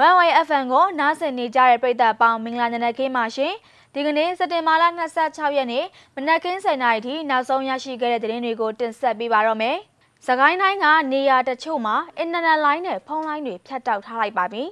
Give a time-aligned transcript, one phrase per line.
[0.00, 3.54] 1way FM ကိုနားဆင်နေကြတဲ့ပရိသတ်ပေါင်းမင်္ဂလာညနေခင်းပါရှင်
[3.94, 4.84] ဒီကနေ့စက်တင်ဘာလ
[5.20, 9.76] 26ရက်နေ့မနက်ခင်း7:00နာရီထိနောက်ဆုံးရရှိခဲ့တဲ့သတင်းတွေကိုတင်ဆက်ပေးပါတော့မယ်။
[10.26, 14.64] စကိုင်းတိုင်းကနေရာတချို့မှာအင်တာနက်လိုင်းနဲ့ဖုန်းလိုင်းတွေဖြတ်တောက်ထားလိုက်ပါပြီ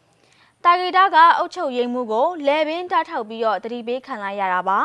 [0.64, 4.78] ။တာဂီတာကအုပ်ချုပ်ရေးမှုကိုလဲပင်တထောက်ပြီးတော့တတိပေးခံလိုက်ရတာပါ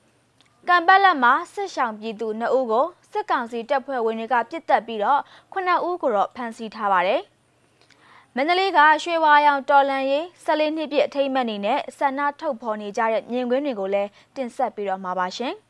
[0.68, 5.20] ။ကံပတ်လက်မှာစစ်ဆောင်ပြည်သူ2ဦးကိုစစ်ကောင်စီတပ်ဖွဲ့ဝင်တွေကပြစ်တက်ပြီးတော့
[5.54, 7.22] 9ဦးကိုတော့ဖမ်းဆီးထားပါတယ်။
[8.36, 15.52] မန္တလေးကရွှေဝါရောင်တော်လန်ရေး၁၄နှစ်ပြည့်အထိမ်းအမှတ်အနေနဲ့ဆန္ဒထုတ်ဖော်နေကြတဲ့မြင်ကွင်းတွေကိုလည်းတင်ဆက်ပြီးတော့မှာပါရှင်။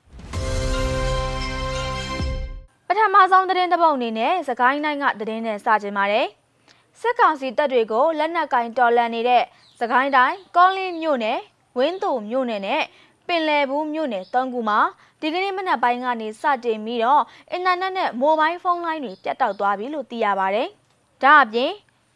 [2.87, 6.27] ပထမဆုံးသတင်းတစ်ပုဒ်အနေနဲ့စကိုင်းတိုင်းကသတင်းနဲ့စကြင်ပါတယ်။
[7.01, 9.43] စစ်ကောင်စီတပ်တွေကိုလက်နက်ကင်တော်လန်နေတဲ့
[9.81, 11.39] စကိုင်းတိုင်းကောလင်းမြို့နယ်
[11.79, 12.83] ဝင်းတူမြို့နယ်နဲ့
[13.27, 14.79] ပင်လယ်ဘူးမြို့နယ်၃ခုမှာ
[15.21, 17.23] ဒီကနေ့မနက်ပိုင်းကနေစတင်ပြီးတော့
[17.53, 20.69] အင်တာနက်နဲ့မိုဘိုင်းဖုန်းလိုင်းတွေပြတ်တောက်သွားပြီလို့သိရပါတယ်။
[21.23, 21.73] ဒါအပြင်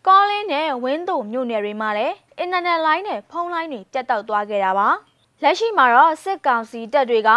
[0.08, 4.88] ကောလင်းနဲ့ဝင်းတုံမြို့နယ်တွေမှာလည်းအင်တာနက်လိုင်းနဲ့ဖုန်းလိုင်းတွေပြတ်တောက်သွားခဲ့တာပါ
[5.42, 7.30] လက်ရှိမှာတော့စစ်ကောင်စီတပ်တွေက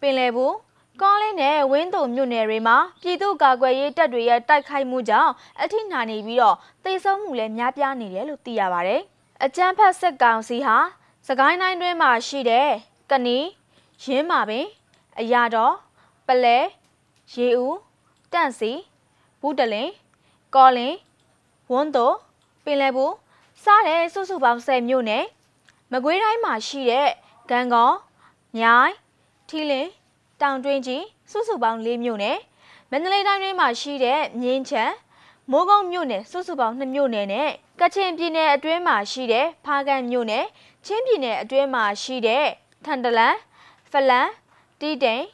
[0.00, 0.54] ပင်လယ်ဘူး
[1.02, 9.02] ကောလင်းနဲ့ဝင်းတုံမြို့နယ်တွေမှာပြည်သူ့ကာကွယ်ရေးတပ်တွေရဲ့တိုက်ခိုက်မှုကြောင့်အထိနာနေပြီးတော့တိတ်ဆုံးမှုလည်းများပြားနေတယ်လို့သိရပါတယ်
[9.44, 10.76] အကြမ်းဖက်စစ်ကောင်စီဟာ
[11.26, 12.68] စကိုင်းတိုင်းတွင်းမှာရှိတဲ့
[13.10, 13.38] ကနီ
[14.04, 14.66] ရင်းမာပင်
[15.20, 15.74] အရာတော်
[16.26, 16.58] ပလဲ
[17.34, 17.76] ရေဦး
[18.32, 18.72] တန့်စီ
[19.40, 19.90] ဘူးတလင်
[20.54, 20.96] ကောလင်း
[21.70, 22.16] ဝန်းတော်
[22.64, 23.14] ပင်လယ်ဘူး
[23.62, 25.24] စားတဲ့စုစုပေါင်း10မြို့နယ်
[25.92, 27.08] မကွေးတိုင်းမှာရှိတဲ့
[27.50, 27.90] ဂံကော
[28.58, 28.92] မြိုင်
[29.48, 29.90] ထီလင်း
[30.40, 32.38] တောင်တွင်းကြီးစုစုပေါင်း၄မြို့နယ်
[32.90, 34.84] မန္တလေးတိုင်းတွင်းမှာရှိတဲ့မြင်းချံ
[35.50, 40.44] မိုးကုတ်မြို့နယ်စုစုပေါင်း2မြို့နယ်နဲ့ကချင်ပြည်နယ်အတွင်းမှာရှိတဲ့ဖားကန်မြို့နယ်
[40.86, 42.46] ချင်းပြည်နယ်အတွင်းမှာရှိတဲ့
[42.84, 43.36] ထန်တလန်
[43.90, 44.28] ဖလန်
[44.80, 45.24] တီတိန်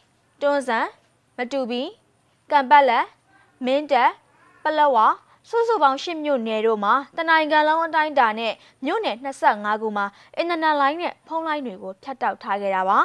[0.40, 0.78] တွန်းစံ
[1.36, 1.82] မတူပီ
[2.50, 3.06] ကံပတ်လက်
[3.64, 4.10] မင်းတက်
[4.62, 5.06] ပလဝါ
[5.50, 8.52] စုစုပေါင်း10မြို့နယ်တို့မှာတနိုင်ငံလုံးအတိုင်းအတာနဲ့
[8.84, 10.06] မြို့နယ်25ခုမှာ
[10.36, 12.98] အင်တာနက်လိုင်းနဲ့ဖုန်းလိုင်းတွေကိုဖြတ်တောက်ထားခဲ့တာပါ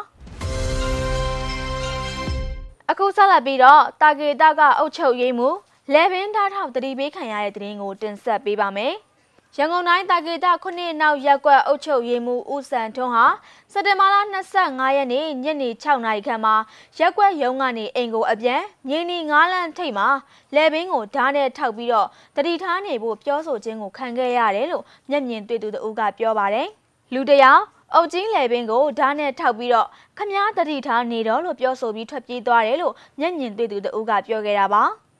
[2.89, 5.49] အခုဆက်လက်ပြီးတော့တာဂေတာကအုပ်ချုပ်ရေးမှု
[5.93, 8.93] လေဘင်းသားထောက်တတိပေးခံရတဲ့သတင်းကိုတင်ဆက်ပေးပါမယ်။
[9.57, 13.25] ရန်ကုန်တိုင်းတာကေတာခုနှစ်နောက်ရက်ကွက်အုပ်ချုပ်ရေးမှူးဦးစံထွန်းဟာ
[13.71, 14.15] စက်တင်ဘာလ
[14.57, 16.55] 25ရက်နေ့ညနေ6နာရီခန့်မှာ
[16.99, 20.07] ရက်ကွက်ရုံးကနေအိမ်ကိုအပြန်မြင်းနီ9လမ်းထိပ်မှာ
[20.55, 26.67] လဲဘင်းကိုဓာတ်နဲ့ထောက်ပြီးတော့တတိထားနေဖို့ပြောဆိုခြင်းကိုခံခဲ့ရတယ်လို့မျက်မြင်တွေ့သူတို့ကပြောပါတယ်
[27.13, 27.61] လူတယောက်
[27.95, 34.83] အုတ်ကြီးလေပင်ကိုဓာတ်နဲ့ထောက်ပြီးတော့ခမားတတိထားနေတော့လို့ပြောဆိုပြီးထွက်ပြေးသွားတယ်လို့မျက်မြင်တွေ့သူတို့ကပြောခဲ့တာပါ။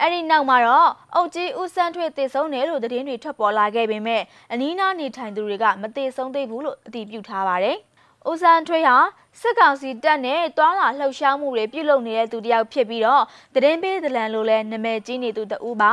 [0.00, 4.22] အဲ့ဒီနောက်မှာတော့အုတ်ကြီးဦးစန်းထွေတည်ဆုံးတယ်လို့သတင်းတွေထွက်ပေါ်လာခဲ့ပေမဲ့
[4.52, 7.76] အနီးနားနေထိုင်သူတွေကမတည်ဆုံးသေးဘူးလို့အတည်ပြုထားပါတယ်။
[8.30, 8.96] ဦးစန်းထွေးဟာ
[9.40, 13.22] စစ်ကောင်စီတပ်နဲ့တွာလာလှုပ်ရှားမှုတွေပြုလုပ်နေတဲ့သူတစ်ယောက်ဖြစ်ပြီးတော့
[13.54, 15.92] သတင်းပေးသလန်လို့လည်းနာမည်ကြီးနေသူတဦးပါ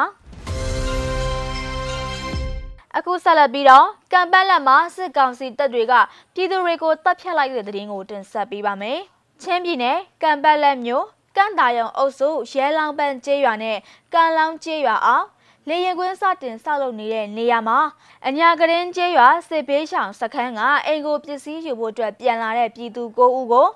[2.97, 5.93] အခုဆက်လက်ပြီးတော့ကံပတ်လက်မှာစစ်ကောင်စီတပ်တွေက
[6.35, 8.99] ပြည်သူတွေကိုတပ်ဖြတ်လိုက်တဲ့သတင်းကိုတင်ဆက်ပေးပါမယ်။
[9.43, 11.05] ချင်းပြည်နယ်ကံပတ်လက်မြို့
[11.35, 13.77] ကန့်တာရုံအုပ်စုရဲလောင်ပန်းကျေးရွာနဲ့
[14.13, 15.25] ကံလောင်ကျေးရွာအောင်
[15.69, 17.79] လေရင်ကွင်းစတင်ဆောက်လုပ်နေတဲ့နေရာမှာ
[18.27, 23.67] အညာကရင်ကျေးရွာစစ်ပေးရှောင်စခန်းကအိမ်ကိုပစ္စည်းယူဖို့အတွက်ပြန်လာတဲ့ပြည်သူ9ဦးကို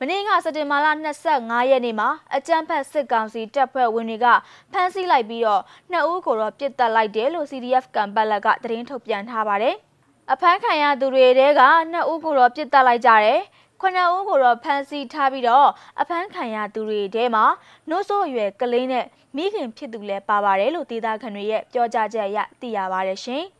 [0.00, 0.86] မနေ့ကစက်တင်ဘာလ
[1.28, 4.26] 25ရက်နေ့မှာအကြမ်းဖက်စစ်ကောင်စီတပ်ဖွဲ့ဝင်တွေက
[4.72, 9.76] ဖမ်းဆီးလိုက်ပြီးတော့နှစ်ဦးကိုတော့ပြစ်တက်လိုက်တယ်လို့ CDF ကံပတ်လက်ကသတင်းထုတ်ပြန်ထားပါတယ်။
[10.32, 11.60] အဖမ်းခံရသူတွေတဲက
[11.92, 13.40] နှစ်ဦးကိုတော့ပြစ်တက်လိုက်ကြတယ်။
[13.80, 15.68] ခုနှစ်ဦးကိုတော့ဖမ်းဆီးထားပြီးတော့
[16.00, 17.44] အဖမ်းခံရသူတွေထဲမှာ
[17.88, 19.06] နှုတ်ဆိုးအရွယ်ကလေးနဲ့
[19.36, 23.44] မိခင်ဖြစ်သူလည်းပါပါတယ်လို့ဒေသခံတွေရဲ့ပြောကြားချက်အရသိရပါတယ်ရှင်။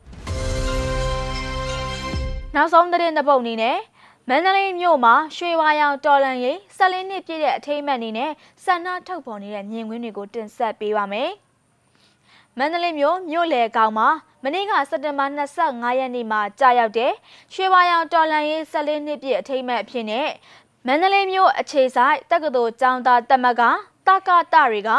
[2.55, 3.77] နောက်ဆုံးသတင်းတစ်ပုဒ်အနေနဲ့
[4.29, 8.31] မန္တလေးမြို့မှာရွှေဝါရောင်တော်လန်ရေးဆက်လင်းနှစ်ပြည့်တဲ့အထိမ်းအမှတ်အနေနဲ့
[8.65, 11.29] ဆန္ဒထုတ်ဖော်နေတဲ့မြင်ကွင်းတွေကိုတင်ဆက်ပေးပါမယ်။
[12.57, 14.07] မန္တလေးမြို့မြို့လေကောင်မှာ
[14.43, 15.25] မနေ့ကစက်တင်ဘာ
[15.61, 17.13] 25ရက်နေ့မှာကြာရောက်တဲ့
[17.53, 20.29] ရွှေဝါရောင်တော်လန်ရေး14နှစ်ပြည့်အထိမ်းအမှတ်အဖြစ်နဲ့
[20.87, 23.61] မန္တလေးမြို့အခြေဆိုင်တက္ကသိုလ်ကျောင်းသားတမက
[24.07, 24.91] တကတတွေက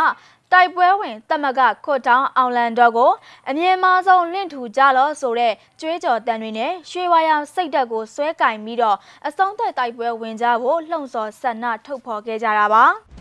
[0.53, 3.13] တိုက်ပွဲဝင်တမကခွတ်တောင်းအောင်လန်တော်ကို
[3.49, 8.97] အမြင့်မားဆုံးလင့်ထူကြလို့ဆိုတဲ့ကြွေးကြော်တန်တွေနဲ့ရွှေဝါရောင်စိတ်တက်ကိုဆွဲကင်ပြီးတော့
[9.27, 13.18] အဆုံးသက်တိုက်ပွဲဝင်ကြဖို့လှုံ့ဆော်ဆန္ဒထုတ်ဖော်ခဲ့ကြတာပါစ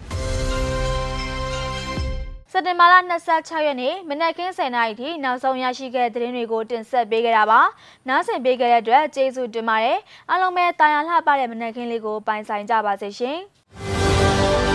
[2.57, 2.95] က်တင်ဘာလ
[3.31, 7.61] 26ရက်နေ့မနက်ခင်း7:00နာရီထိနောက်ဆုံးရရှိခဲ့တဲ့သတင်းတွေကိုတင်ဆက်ပေးခဲ့တာပါ။
[8.07, 9.97] နားဆင်ပေးခဲ့တဲ့အတွက်ကျေးဇူးတင်ပါတယ်။
[10.29, 13.39] အားလုံးပဲတာယာလှပတဲ့မနက်ခင်းလေးကိုပိုင်ဆိုင်ကြပါစေရှင်။